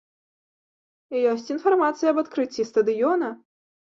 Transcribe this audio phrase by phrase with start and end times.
[1.33, 3.29] Ёсць інфармацыя аб адкрыцці стадыёна!